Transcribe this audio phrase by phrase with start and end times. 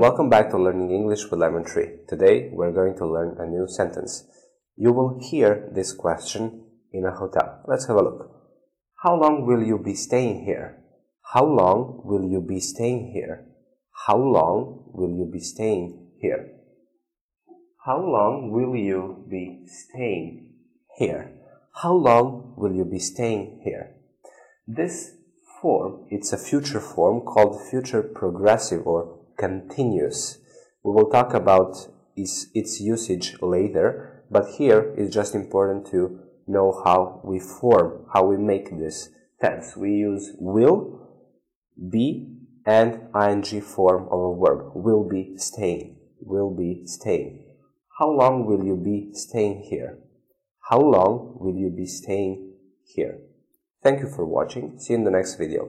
[0.00, 1.98] Welcome back to Learning English with Lemon Tree.
[2.08, 4.24] Today we're going to learn a new sentence.
[4.74, 7.60] You will hear this question in a hotel.
[7.68, 8.30] Let's have a look.
[9.04, 10.78] How long will you be staying here?
[11.34, 13.44] How long will you be staying here?
[14.06, 16.48] How long will you be staying here?
[17.84, 20.54] How long will you be staying
[20.96, 21.30] here?
[21.82, 23.96] How long will you be staying here?
[24.66, 25.10] This
[25.60, 30.38] form, it's a future form called future progressive or continuous.
[30.84, 36.82] We will talk about its, its usage later, but here it's just important to know
[36.84, 39.08] how we form, how we make this
[39.40, 39.76] tense.
[39.76, 41.08] We use will,
[41.90, 42.36] be,
[42.66, 44.72] and ing form of a verb.
[44.74, 45.96] Will be staying.
[46.20, 47.46] Will be staying.
[47.98, 49.98] How long will you be staying here?
[50.68, 53.18] How long will you be staying here?
[53.82, 54.78] Thank you for watching.
[54.78, 55.68] See you in the next video.